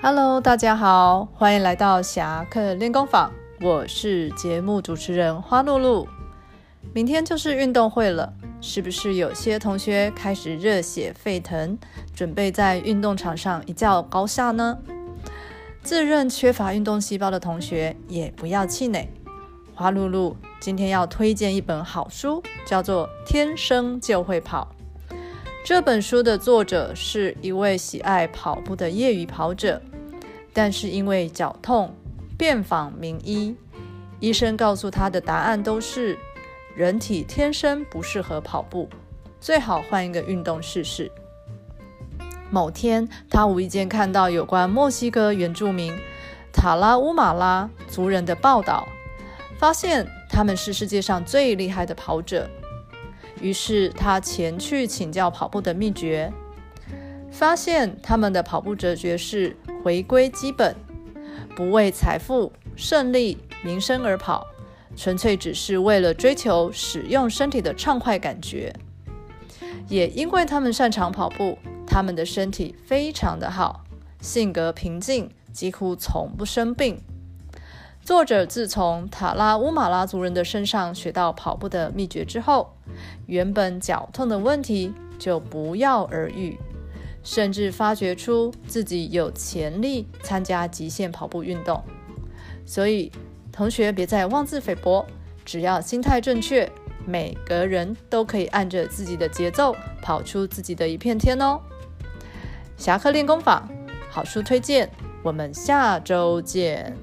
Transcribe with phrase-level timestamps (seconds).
[0.00, 6.06] Hello，大家好，欢迎来到侠客练功坊，我是节目主持人花露露。
[6.94, 11.76] 明天就是运动会了，是不是有些同学开始热血沸腾，
[12.14, 14.78] 准备在运动场上一较高下呢？
[15.82, 19.08] 自认缺乏运动细胞的同学也不要气馁，
[19.74, 24.68] 花露露今天要推荐一本好书，叫做《天生就会跑》。
[25.68, 29.78] 这本书的作者是一位喜爱跑步的业余跑者，
[30.54, 31.94] 但是因为脚痛，
[32.38, 33.54] 遍访名医，
[34.18, 36.16] 医生告诉他的答案都是：
[36.74, 38.88] 人体天生不适合跑步，
[39.42, 41.12] 最好换一个运动试试。
[42.50, 45.94] 某天，他无意间看到有关墨西哥原住民
[46.50, 48.88] 塔拉乌马拉族人的报道，
[49.58, 52.48] 发现他们是世界上最厉害的跑者。
[53.40, 56.32] 于是他前去请教跑步的秘诀，
[57.30, 60.74] 发现他们的跑步哲学是回归基本，
[61.54, 64.46] 不为财富、胜利、名声而跑，
[64.96, 68.74] 纯粹只是为了追求使用身体的畅快感觉。
[69.88, 73.84] 也因为他们擅长跑步，他们的身体非常的好，
[74.20, 77.00] 性格平静，几乎从不生病。
[78.08, 82.72] 作者自从塔拉乌马拉族人的身上学到跑步的秘诀之后，
[83.26, 86.56] 原本脚痛的问题就不药而愈，
[87.22, 91.84] 甚至发掘出自己有潜力参加极限跑步运动。
[92.64, 93.12] 所以，
[93.52, 95.04] 同学别再妄自菲薄，
[95.44, 96.66] 只要心态正确，
[97.04, 101.60] 每个人都可以按着自己的节奏跑出自己的一片天哦。
[102.78, 103.68] 侠客练功坊，
[104.08, 104.90] 好书推荐，
[105.22, 106.96] 我们下周见。